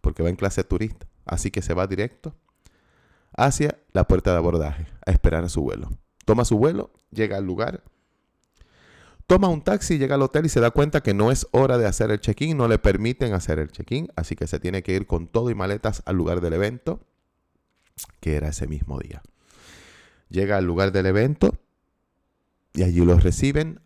porque 0.00 0.22
va 0.22 0.28
en 0.28 0.36
clase 0.36 0.64
turista, 0.64 1.06
así 1.24 1.50
que 1.50 1.62
se 1.62 1.74
va 1.74 1.86
directo 1.86 2.34
hacia 3.36 3.78
la 3.92 4.06
puerta 4.06 4.32
de 4.32 4.38
abordaje 4.38 4.86
a 5.04 5.10
esperar 5.10 5.44
a 5.44 5.48
su 5.48 5.62
vuelo. 5.62 5.90
Toma 6.24 6.44
su 6.44 6.56
vuelo, 6.58 6.90
llega 7.10 7.36
al 7.36 7.44
lugar, 7.44 7.84
toma 9.26 9.48
un 9.48 9.62
taxi, 9.62 9.98
llega 9.98 10.14
al 10.14 10.22
hotel 10.22 10.46
y 10.46 10.48
se 10.48 10.60
da 10.60 10.70
cuenta 10.70 11.02
que 11.02 11.14
no 11.14 11.30
es 11.30 11.46
hora 11.50 11.78
de 11.78 11.86
hacer 11.86 12.10
el 12.10 12.20
check-in, 12.20 12.56
no 12.56 12.68
le 12.68 12.78
permiten 12.78 13.32
hacer 13.32 13.58
el 13.58 13.70
check-in, 13.70 14.08
así 14.16 14.36
que 14.36 14.46
se 14.46 14.60
tiene 14.60 14.82
que 14.82 14.94
ir 14.94 15.06
con 15.06 15.26
todo 15.26 15.50
y 15.50 15.54
maletas 15.54 16.02
al 16.06 16.16
lugar 16.16 16.40
del 16.40 16.52
evento, 16.52 17.00
que 18.20 18.36
era 18.36 18.48
ese 18.48 18.66
mismo 18.66 18.98
día. 18.98 19.22
Llega 20.28 20.56
al 20.56 20.64
lugar 20.64 20.92
del 20.92 21.06
evento 21.06 21.58
y 22.72 22.82
allí 22.82 23.04
los 23.04 23.22
reciben, 23.22 23.80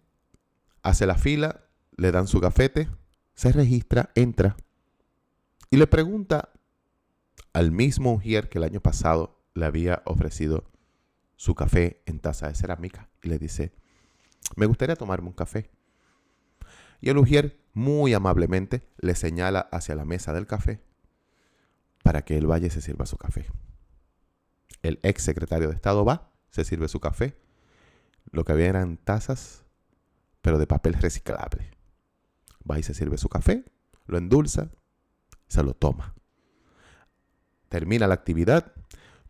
hace 0.83 1.07
la 1.07 1.17
fila, 1.17 1.65
le 1.97 2.13
dan 2.13 2.27
su 2.27 2.41
gafete, 2.41 2.89
se 3.35 3.53
registra, 3.53 4.11
entra 4.15 4.57
y 5.71 5.77
le 5.77 5.87
pregunta 5.87 6.51
al 7.53 7.71
mismo 7.71 8.13
Ujier 8.13 8.49
que 8.49 8.59
el 8.59 8.65
año 8.65 8.81
pasado 8.81 9.41
le 9.55 9.67
había 9.67 10.03
ofrecido 10.05 10.65
su 11.37 11.55
café 11.55 12.03
en 12.07 12.21
taza 12.21 12.49
de 12.49 12.55
cerámica 12.55 13.09
y 13.23 13.29
le 13.29 13.39
dice, 13.39 13.73
me 14.57 14.67
gustaría 14.67 14.97
tomarme 14.97 15.29
un 15.29 15.35
café. 15.35 15.71
Y 17.01 17.09
el 17.09 17.19
Ujier 17.19 17.59
muy 17.73 18.15
amablemente 18.15 18.83
le 18.99 19.15
señala 19.15 19.61
hacia 19.73 19.95
la 19.95 20.05
mesa 20.05 20.33
del 20.33 20.47
café 20.47 20.83
para 22.03 22.23
que 22.23 22.41
vaya 22.41 22.67
y 22.67 22.71
se 22.71 22.81
sirva 22.81 23.07
su 23.07 23.17
café. 23.17 23.47
El 24.83 24.99
ex 25.03 25.23
secretario 25.23 25.69
de 25.69 25.75
Estado 25.75 26.05
va, 26.05 26.33
se 26.51 26.65
sirve 26.65 26.89
su 26.89 27.01
café. 27.01 27.37
Lo 28.33 28.45
que 28.45 28.53
había 28.53 28.67
eran 28.67 28.97
tazas, 28.97 29.65
pero 30.43 30.59
de 30.59 30.67
papel 30.67 30.95
reciclable. 30.95 31.71
Va 32.69 32.79
y 32.79 32.83
se 32.83 32.95
sirve 32.95 33.19
su 33.19 33.29
café, 33.29 33.65
lo 34.07 34.19
endulza, 34.19 34.71
se 35.49 35.63
lo 35.63 35.75
toma. 35.75 36.15
Termina 37.69 38.07
la 38.07 38.15
actividad, 38.15 38.73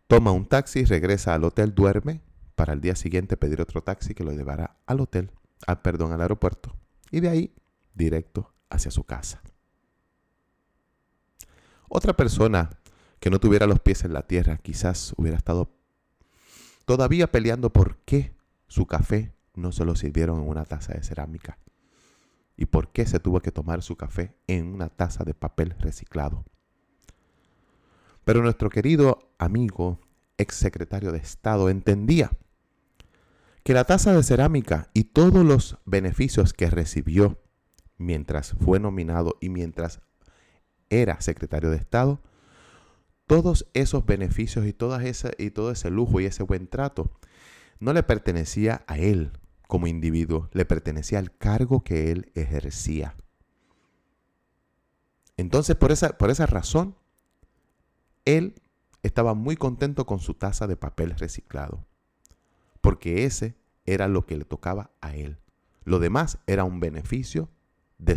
toma 0.06 0.32
un 0.32 0.46
taxi, 0.46 0.84
regresa 0.84 1.34
al 1.34 1.44
hotel, 1.44 1.74
duerme, 1.74 2.22
para 2.60 2.74
el 2.74 2.82
día 2.82 2.94
siguiente 2.94 3.38
pedir 3.38 3.62
otro 3.62 3.82
taxi 3.82 4.12
que 4.12 4.22
lo 4.22 4.32
llevará 4.32 4.76
al 4.84 5.00
hotel, 5.00 5.30
ah, 5.66 5.82
perdón, 5.82 6.12
al 6.12 6.20
aeropuerto, 6.20 6.76
y 7.10 7.20
de 7.20 7.30
ahí 7.30 7.54
directo 7.94 8.52
hacia 8.68 8.90
su 8.90 9.04
casa. 9.04 9.40
Otra 11.88 12.14
persona 12.14 12.68
que 13.18 13.30
no 13.30 13.40
tuviera 13.40 13.66
los 13.66 13.80
pies 13.80 14.04
en 14.04 14.12
la 14.12 14.26
tierra 14.26 14.58
quizás 14.58 15.14
hubiera 15.16 15.38
estado 15.38 15.70
todavía 16.84 17.32
peleando 17.32 17.72
por 17.72 17.96
qué 18.04 18.34
su 18.68 18.84
café 18.84 19.32
no 19.54 19.72
se 19.72 19.86
lo 19.86 19.96
sirvieron 19.96 20.42
en 20.42 20.48
una 20.50 20.66
taza 20.66 20.92
de 20.92 21.02
cerámica 21.02 21.56
y 22.58 22.66
por 22.66 22.92
qué 22.92 23.06
se 23.06 23.20
tuvo 23.20 23.40
que 23.40 23.52
tomar 23.52 23.80
su 23.80 23.96
café 23.96 24.36
en 24.48 24.66
una 24.66 24.90
taza 24.90 25.24
de 25.24 25.32
papel 25.32 25.74
reciclado. 25.78 26.44
Pero 28.26 28.42
nuestro 28.42 28.68
querido 28.68 29.30
amigo, 29.38 29.98
ex 30.36 30.56
secretario 30.56 31.10
de 31.10 31.20
Estado, 31.20 31.70
entendía 31.70 32.30
que 33.62 33.74
la 33.74 33.84
taza 33.84 34.14
de 34.14 34.22
cerámica 34.22 34.88
y 34.94 35.04
todos 35.04 35.44
los 35.44 35.78
beneficios 35.84 36.52
que 36.52 36.70
recibió 36.70 37.38
mientras 37.98 38.52
fue 38.52 38.80
nominado 38.80 39.36
y 39.40 39.50
mientras 39.50 40.00
era 40.88 41.20
secretario 41.20 41.70
de 41.70 41.76
Estado, 41.76 42.20
todos 43.26 43.68
esos 43.74 44.04
beneficios 44.06 44.66
y, 44.66 44.72
toda 44.72 45.04
esa, 45.04 45.30
y 45.38 45.50
todo 45.50 45.70
ese 45.70 45.90
lujo 45.90 46.20
y 46.20 46.26
ese 46.26 46.42
buen 46.42 46.66
trato 46.66 47.12
no 47.78 47.92
le 47.92 48.02
pertenecía 48.02 48.84
a 48.86 48.98
él 48.98 49.32
como 49.68 49.86
individuo, 49.86 50.50
le 50.52 50.64
pertenecía 50.64 51.20
al 51.20 51.36
cargo 51.36 51.84
que 51.84 52.10
él 52.10 52.32
ejercía. 52.34 53.14
Entonces, 55.36 55.76
por 55.76 55.92
esa, 55.92 56.18
por 56.18 56.30
esa 56.30 56.46
razón, 56.46 56.96
él 58.24 58.60
estaba 59.02 59.34
muy 59.34 59.56
contento 59.56 60.06
con 60.06 60.18
su 60.18 60.34
taza 60.34 60.66
de 60.66 60.76
papel 60.76 61.16
reciclado, 61.16 61.86
porque 62.80 63.25
ese 63.25 63.56
era 63.84 64.08
lo 64.08 64.26
que 64.26 64.37
le 64.37 64.44
tocaba 64.44 64.90
a 65.00 65.14
él. 65.14 65.38
Lo 65.84 65.99
demás 65.99 66.38
era 66.46 66.64
un 66.64 66.80
beneficio 66.80 67.50
de, 67.99 68.16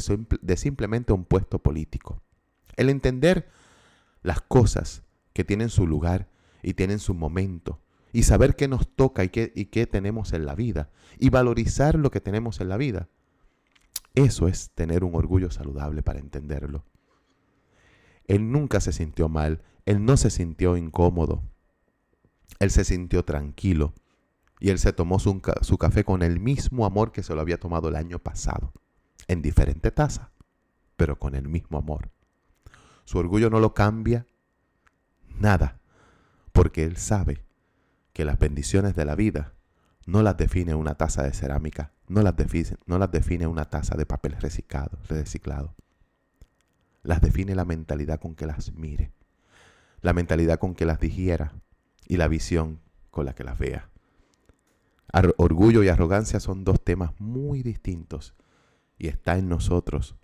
simplemente 0.58 1.14
un 1.14 1.26
puesto 1.26 1.60
político. 1.60 2.22
El 2.76 2.90
entender 2.90 3.50
las 4.22 4.42
cosas 4.42 5.04
que 5.34 5.44
tienen 5.44 5.70
su 5.70 5.88
lugar 5.88 6.30
y 6.62 6.74
tienen 6.74 7.00
su 7.00 7.14
momento 7.14 7.82
y 8.12 8.24
saber 8.24 8.56
qué 8.56 8.68
nos 8.68 8.88
toca 8.88 9.24
y 9.24 9.30
qué 9.30 9.88
tenemos 9.88 10.34
en 10.34 10.46
la 10.46 10.56
vida 10.56 10.92
y 11.18 11.30
valorizar 11.30 11.96
lo 11.96 12.12
que 12.12 12.22
tenemos 12.22 12.62
en 12.62 12.70
la 12.70 12.78
vida. 12.78 13.10
Eso 14.16 14.48
es 14.48 14.70
tener 14.72 15.04
un 15.04 15.16
orgullo 15.16 15.50
saludable 15.50 16.04
para 16.04 16.20
entenderlo. 16.20 16.86
Él 18.28 18.52
nunca 18.52 18.80
se 18.80 18.94
sintió 18.94 19.28
mal, 19.28 19.64
él 19.86 20.06
no 20.06 20.16
se 20.18 20.30
sintió 20.30 20.78
incómodo, 20.78 21.44
él 22.60 22.70
se 22.70 22.86
sintió 22.86 23.26
tranquilo 23.26 23.94
y 24.64 24.70
él 24.70 24.80
se 24.80 24.94
tomó 24.94 25.20
su, 25.20 25.42
su, 25.60 25.78
café 25.78 26.06
con 26.06 26.22
el 26.22 26.40
mismo 26.40 26.86
amor 26.86 27.12
que 27.12 27.22
se 27.22 27.36
lo 27.36 27.42
había 27.42 27.60
tomado 27.60 27.90
el 27.90 27.98
año 27.98 28.20
pasado, 28.20 28.72
en 29.28 29.42
diferente 29.42 29.92
taza, 29.92 30.32
pero 30.96 31.20
con 31.20 31.36
el 31.36 31.50
mismo 31.50 31.78
amor. 31.78 32.12
Su 33.04 33.18
orgullo 33.18 33.50
no 33.50 33.60
lo 33.60 33.74
cambia 33.74 34.26
nada, 35.38 35.82
porque 36.54 36.86
él 36.86 36.96
sabe 36.96 37.44
que 38.14 38.24
las 38.24 38.40
bendiciones 38.40 38.96
de 38.96 39.04
la 39.04 39.16
vida 39.16 39.54
no 40.06 40.24
las 40.24 40.38
define 40.38 40.76
una 40.76 40.96
taza 40.96 41.24
de 41.24 41.34
cerámica, 41.34 41.92
no 42.08 42.22
las 42.22 42.38
define, 42.38 42.78
no 42.86 42.98
las 42.98 43.12
define 43.12 43.48
una 43.48 43.66
taza 43.66 43.98
de 43.98 44.06
papel 44.06 44.38
reciclado, 44.40 44.98
reciclado. 45.10 45.76
Las 47.02 47.20
define 47.20 47.54
la 47.54 47.66
mentalidad 47.66 48.22
con 48.22 48.34
que 48.34 48.46
las 48.46 48.72
mire, 48.72 49.12
la 50.00 50.14
mentalidad 50.14 50.58
con 50.58 50.74
que 50.74 50.86
las 50.86 51.02
digiera 51.02 51.52
y 52.08 52.16
la 52.16 52.30
visión 52.30 52.80
con 53.12 53.26
la 53.26 53.36
que 53.36 53.44
las 53.44 53.60
vea. 53.60 53.90
Orgullo 55.38 55.84
y 55.84 55.90
arrogancia 55.90 56.40
son 56.40 56.64
dos 56.64 56.82
temas 56.84 57.12
muy 57.20 57.62
distintos 57.62 58.34
y 58.98 59.08
está 59.08 59.38
en 59.38 59.50
nosotros 59.50 60.16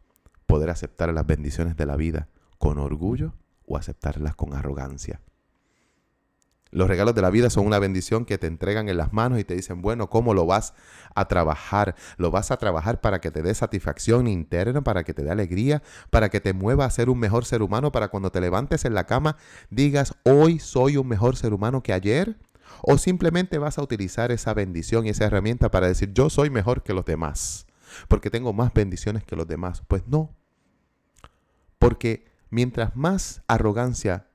poder 0.45 0.69
aceptar 0.69 1.13
las 1.13 1.27
bendiciones 1.27 1.77
de 1.77 1.86
la 1.86 1.95
vida 1.95 2.27
con 2.57 2.77
orgullo 2.79 3.33
o 3.65 3.77
aceptarlas 3.77 4.36
con 4.36 4.53
arrogancia. 4.53 5.21
Los 6.71 6.88
regalos 6.88 7.15
de 7.15 7.24
la 7.24 7.31
vida 7.31 7.50
son 7.50 7.65
una 7.65 7.79
bendición 7.79 8.25
que 8.25 8.38
te 8.38 8.45
entregan 8.45 8.89
en 8.89 8.98
las 8.98 9.12
manos 9.12 9.39
y 9.39 9.43
te 9.43 9.55
dicen, 9.55 9.81
bueno, 9.81 10.09
¿cómo 10.09 10.36
lo 10.36 10.45
vas 10.45 10.75
a 11.15 11.27
trabajar? 11.27 11.95
Lo 12.17 12.29
vas 12.29 12.51
a 12.51 12.57
trabajar 12.57 13.01
para 13.01 13.21
que 13.21 13.31
te 13.31 13.41
dé 13.41 13.55
satisfacción 13.55 14.27
interna, 14.27 14.83
para 14.83 15.03
que 15.03 15.15
te 15.15 15.24
dé 15.24 15.31
alegría, 15.31 15.81
para 16.12 16.29
que 16.29 16.41
te 16.41 16.53
mueva 16.53 16.86
a 16.86 16.91
ser 16.91 17.09
un 17.09 17.17
mejor 17.17 17.45
ser 17.45 17.63
humano, 17.63 17.91
para 17.91 18.09
cuando 18.09 18.31
te 18.31 18.39
levantes 18.39 18.86
en 18.86 18.93
la 18.93 19.07
cama 19.07 19.36
digas, 19.71 20.13
hoy 20.24 20.59
soy 20.59 20.98
un 20.98 21.07
mejor 21.07 21.36
ser 21.36 21.53
humano 21.53 21.81
que 21.81 21.93
ayer. 21.93 22.38
O 22.81 22.97
simplemente 22.97 23.57
vas 23.57 23.77
a 23.77 23.83
utilizar 23.83 24.31
esa 24.31 24.53
bendición 24.53 25.05
y 25.05 25.09
esa 25.09 25.25
herramienta 25.25 25.71
para 25.71 25.88
decir, 25.88 26.13
yo 26.13 26.29
soy 26.29 26.49
mejor 26.49 26.83
que 26.83 26.93
los 26.93 27.05
demás, 27.05 27.67
porque 28.07 28.29
tengo 28.29 28.53
más 28.53 28.73
bendiciones 28.73 29.23
que 29.23 29.35
los 29.35 29.47
demás. 29.47 29.83
Pues 29.88 30.07
no. 30.07 30.35
Porque 31.77 32.25
mientras 32.49 32.95
más 32.95 33.41
arrogancia 33.47 34.27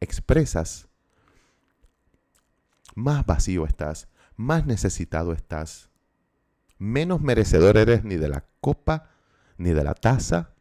expresas, 0.00 0.88
más 2.94 3.24
vacío 3.26 3.66
estás, 3.66 4.08
más 4.36 4.66
necesitado 4.66 5.32
estás, 5.32 5.90
menos 6.78 7.20
merecedor 7.20 7.76
eres 7.76 8.04
ni 8.04 8.16
de 8.16 8.28
la 8.28 8.44
copa, 8.60 9.10
ni 9.58 9.70
de 9.70 9.84
la 9.84 9.94
taza, 9.94 10.54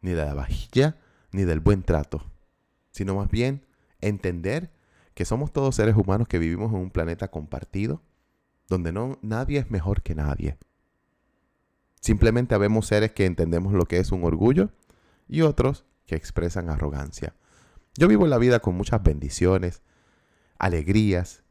ni 0.00 0.10
de 0.10 0.24
la 0.24 0.34
vajilla, 0.34 0.96
ni 1.30 1.44
del 1.44 1.60
buen 1.60 1.82
trato, 1.82 2.24
sino 2.90 3.14
más 3.14 3.30
bien 3.30 3.64
entender 4.00 4.72
que 5.22 5.26
somos 5.26 5.52
todos 5.52 5.76
seres 5.76 5.94
humanos 5.94 6.26
que 6.26 6.40
vivimos 6.40 6.72
en 6.72 6.80
un 6.80 6.90
planeta 6.90 7.28
compartido, 7.28 8.02
donde 8.66 8.90
no, 8.90 9.20
nadie 9.22 9.60
es 9.60 9.70
mejor 9.70 10.02
que 10.02 10.16
nadie. 10.16 10.58
Simplemente 12.00 12.56
habemos 12.56 12.88
seres 12.88 13.12
que 13.12 13.24
entendemos 13.24 13.72
lo 13.72 13.86
que 13.86 13.98
es 13.98 14.10
un 14.10 14.24
orgullo 14.24 14.70
y 15.28 15.42
otros 15.42 15.84
que 16.06 16.16
expresan 16.16 16.70
arrogancia. 16.70 17.36
Yo 17.96 18.08
vivo 18.08 18.26
la 18.26 18.36
vida 18.36 18.58
con 18.58 18.74
muchas 18.74 19.00
bendiciones, 19.00 19.82
alegrías, 20.58 21.44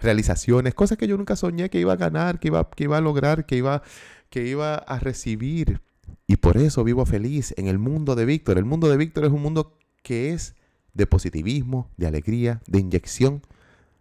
realizaciones, 0.00 0.74
cosas 0.74 0.98
que 0.98 1.06
yo 1.06 1.16
nunca 1.16 1.36
soñé 1.36 1.70
que 1.70 1.78
iba 1.78 1.92
a 1.92 1.96
ganar, 1.96 2.40
que 2.40 2.48
iba, 2.48 2.68
que 2.68 2.82
iba 2.82 2.96
a 2.96 3.00
lograr, 3.00 3.46
que 3.46 3.54
iba, 3.54 3.84
que 4.28 4.44
iba 4.44 4.74
a 4.74 4.98
recibir. 4.98 5.82
Y 6.26 6.38
por 6.38 6.56
eso 6.56 6.82
vivo 6.82 7.06
feliz 7.06 7.54
en 7.58 7.68
el 7.68 7.78
mundo 7.78 8.16
de 8.16 8.24
Víctor. 8.24 8.58
El 8.58 8.64
mundo 8.64 8.88
de 8.88 8.96
Víctor 8.96 9.24
es 9.24 9.30
un 9.30 9.42
mundo 9.42 9.78
que 10.02 10.32
es 10.32 10.56
de 10.98 11.06
positivismo, 11.06 11.90
de 11.96 12.08
alegría, 12.08 12.60
de 12.66 12.80
inyección, 12.80 13.40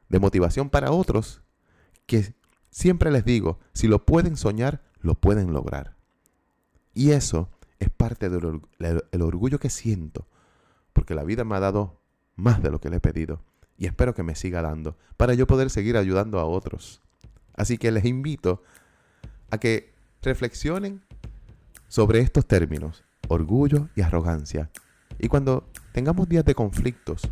de 0.10 0.20
motivación 0.20 0.70
para 0.70 0.92
otros, 0.92 1.42
que 2.08 2.34
siempre 2.72 3.12
les 3.12 3.24
digo, 3.24 3.60
si 3.72 3.88
lo 3.88 4.04
pueden 4.04 4.36
soñar, 4.36 4.82
lo 5.00 5.14
pueden 5.14 5.54
lograr. 5.54 5.96
Y 6.96 7.12
eso 7.12 7.50
es 7.80 7.92
parte 7.92 8.30
del 8.30 9.22
orgullo 9.22 9.60
que 9.60 9.70
siento, 9.70 10.28
porque 10.92 11.14
la 11.14 11.24
vida 11.24 11.44
me 11.44 11.56
ha 11.56 11.60
dado 11.60 12.02
más 12.36 12.64
de 12.64 12.72
lo 12.72 12.82
que 12.82 12.90
le 12.90 12.98
he 12.98 13.00
pedido 13.00 13.44
y 13.78 13.86
espero 13.86 14.16
que 14.16 14.24
me 14.24 14.34
siga 14.34 14.64
dando 14.64 14.98
para 15.18 15.36
yo 15.36 15.46
poder 15.46 15.70
seguir 15.70 15.98
ayudando 15.98 16.40
a 16.40 16.46
otros. 16.46 17.04
Así 17.54 17.78
que 17.78 17.92
les 17.92 18.06
invito 18.06 18.64
a 19.52 19.60
que 19.60 19.94
reflexionen 20.24 21.04
sobre 21.88 22.22
estos 22.22 22.48
términos, 22.48 23.04
orgullo 23.28 23.90
y 23.96 24.02
arrogancia. 24.02 24.72
Y 25.20 25.28
cuando 25.28 25.70
tengamos 25.98 26.30
días 26.30 26.46
de 26.46 26.54
conflictos, 26.54 27.24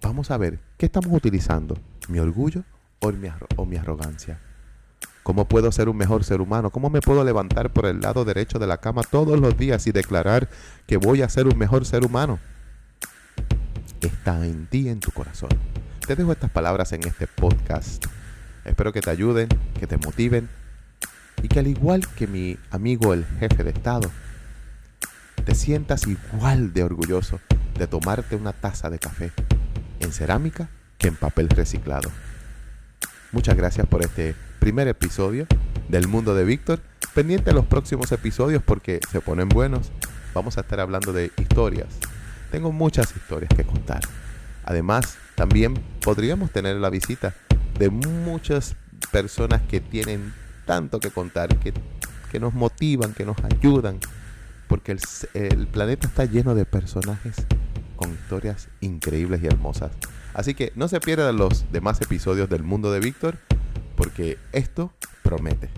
vamos 0.00 0.30
a 0.30 0.38
ver 0.38 0.58
qué 0.78 0.86
estamos 0.86 1.12
utilizando, 1.12 1.76
mi 2.08 2.20
orgullo 2.20 2.64
o 3.00 3.12
mi, 3.66 3.76
arrogancia. 3.76 4.40
¿Cómo 5.22 5.46
puedo 5.46 5.70
ser 5.70 5.90
un 5.90 5.98
mejor 5.98 6.24
ser 6.24 6.40
humano? 6.40 6.70
¿Cómo 6.70 6.88
me 6.88 7.02
puedo 7.02 7.22
levantar 7.22 7.70
por 7.70 7.84
el 7.84 8.00
lado 8.00 8.24
derecho 8.24 8.58
de 8.58 8.66
la 8.66 8.78
cama 8.78 9.02
todos 9.02 9.38
los 9.38 9.58
días 9.58 9.86
y 9.86 9.92
declarar 9.92 10.48
que 10.86 10.96
voy 10.96 11.20
a 11.20 11.28
ser 11.28 11.46
un 11.46 11.58
mejor 11.58 11.84
ser 11.84 12.02
humano? 12.02 12.38
Está 14.00 14.46
en 14.46 14.68
ti, 14.68 14.88
en 14.88 15.00
tu 15.00 15.10
corazón. 15.10 15.50
Te 16.06 16.16
dejo 16.16 16.32
estas 16.32 16.50
palabras 16.50 16.94
en 16.94 17.06
este 17.06 17.26
podcast. 17.26 18.06
Espero 18.64 18.94
que 18.94 19.02
te 19.02 19.10
ayuden, 19.10 19.48
que 19.78 19.86
te 19.86 19.98
motiven 19.98 20.48
y 21.42 21.48
que 21.48 21.58
al 21.58 21.66
igual 21.66 22.08
que 22.16 22.26
mi 22.26 22.56
amigo 22.70 23.12
el 23.12 23.26
jefe 23.38 23.64
de 23.64 23.70
Estado, 23.72 24.10
te 25.44 25.54
sientas 25.54 26.06
igual 26.06 26.72
de 26.72 26.84
orgulloso 26.84 27.38
de 27.78 27.86
tomarte 27.86 28.36
una 28.36 28.52
taza 28.52 28.90
de 28.90 28.98
café 28.98 29.32
en 30.00 30.12
cerámica 30.12 30.68
que 30.98 31.08
en 31.08 31.16
papel 31.16 31.48
reciclado. 31.48 32.10
Muchas 33.32 33.56
gracias 33.56 33.86
por 33.86 34.02
este 34.02 34.34
primer 34.60 34.86
episodio 34.88 35.46
del 35.88 36.08
mundo 36.08 36.34
de 36.34 36.44
Víctor. 36.44 36.80
Pendiente 37.14 37.50
a 37.50 37.54
los 37.54 37.66
próximos 37.66 38.10
episodios 38.12 38.62
porque 38.62 39.00
se 39.10 39.20
ponen 39.20 39.48
buenos. 39.48 39.92
Vamos 40.34 40.56
a 40.56 40.62
estar 40.62 40.80
hablando 40.80 41.12
de 41.12 41.32
historias. 41.36 41.88
Tengo 42.50 42.72
muchas 42.72 43.14
historias 43.16 43.50
que 43.54 43.64
contar. 43.64 44.00
Además, 44.64 45.16
también 45.34 45.74
podríamos 46.02 46.50
tener 46.50 46.76
la 46.76 46.90
visita 46.90 47.34
de 47.78 47.90
muchas 47.90 48.76
personas 49.10 49.62
que 49.62 49.80
tienen 49.80 50.32
tanto 50.64 51.00
que 51.00 51.10
contar, 51.10 51.56
que, 51.58 51.72
nos 52.40 52.54
motivan, 52.54 53.12
que 53.14 53.24
nos 53.24 53.36
ayudan, 53.44 54.00
porque 54.66 54.92
el, 54.92 55.00
el 55.34 55.68
planeta 55.68 56.08
está 56.08 56.24
lleno 56.24 56.56
de 56.56 56.64
personajes 56.64 57.36
con 57.96 58.12
historias 58.12 58.68
increíbles 58.80 59.42
y 59.42 59.46
hermosas. 59.46 59.92
Así 60.34 60.54
que 60.54 60.72
no 60.74 60.88
se 60.88 61.00
pierdan 61.00 61.36
los 61.36 61.70
demás 61.72 62.00
episodios 62.00 62.48
del 62.48 62.62
mundo 62.62 62.90
de 62.90 63.00
Víctor, 63.00 63.38
porque 63.96 64.38
esto 64.52 64.92
promete. 65.22 65.70